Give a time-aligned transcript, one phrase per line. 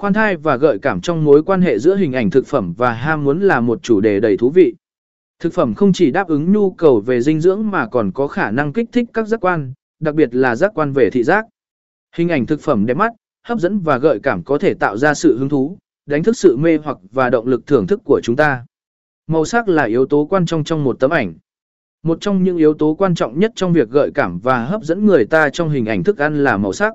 [0.00, 2.92] Khoan thai và gợi cảm trong mối quan hệ giữa hình ảnh thực phẩm và
[2.92, 4.74] ham muốn là một chủ đề đầy thú vị.
[5.38, 8.50] Thực phẩm không chỉ đáp ứng nhu cầu về dinh dưỡng mà còn có khả
[8.50, 11.46] năng kích thích các giác quan, đặc biệt là giác quan về thị giác.
[12.16, 13.12] Hình ảnh thực phẩm đẹp mắt,
[13.46, 16.56] hấp dẫn và gợi cảm có thể tạo ra sự hứng thú, đánh thức sự
[16.56, 18.64] mê hoặc và động lực thưởng thức của chúng ta.
[19.26, 21.34] Màu sắc là yếu tố quan trọng trong một tấm ảnh.
[22.02, 25.06] Một trong những yếu tố quan trọng nhất trong việc gợi cảm và hấp dẫn
[25.06, 26.94] người ta trong hình ảnh thức ăn là màu sắc.